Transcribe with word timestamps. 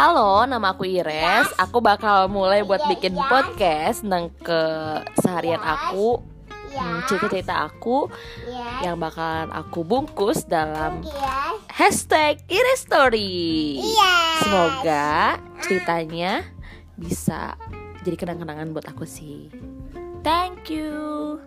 Halo, 0.00 0.48
nama 0.48 0.72
aku 0.72 0.88
Ires. 0.88 1.52
Aku 1.60 1.84
bakal 1.84 2.32
mulai 2.32 2.64
buat 2.64 2.80
bikin 2.88 3.12
podcast 3.20 4.00
tentang 4.00 4.32
keseharian 4.40 5.60
aku, 5.60 6.24
hmm, 6.72 7.04
cerita-cerita 7.04 7.68
aku 7.68 8.08
yang 8.80 8.96
bakalan 8.96 9.52
aku 9.52 9.84
bungkus 9.84 10.48
dalam 10.48 11.04
hashtag 11.68 12.40
Ires 12.48 12.80
Story. 12.80 13.84
Semoga 14.40 15.36
ceritanya 15.68 16.48
bisa 16.96 17.60
jadi 18.00 18.16
kenang-kenangan 18.16 18.72
buat 18.72 18.88
aku 18.88 19.04
sih. 19.04 19.52
Thank 20.24 20.72
you. 20.72 21.44